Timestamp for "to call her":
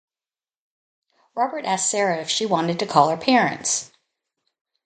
2.79-3.17